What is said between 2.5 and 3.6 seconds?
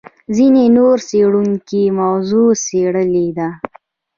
څېړلې ده.